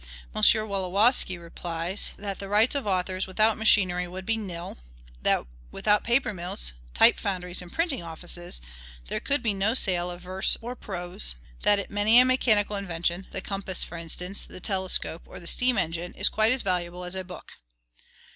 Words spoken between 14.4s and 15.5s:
the telescope, or the